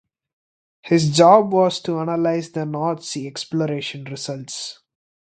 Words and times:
His 0.81 1.15
job 1.15 1.53
was 1.53 1.79
to 1.81 1.99
analyse 1.99 2.49
the 2.49 2.65
North 2.65 3.03
Sea 3.03 3.27
exploration 3.27 4.03
results. 4.05 4.79